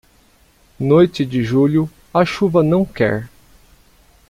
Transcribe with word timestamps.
Noite 0.79 1.21
de 1.23 1.43
julho, 1.43 1.87
a 2.11 2.25
chuva 2.25 2.63
não 2.63 2.83
quer. 2.83 3.29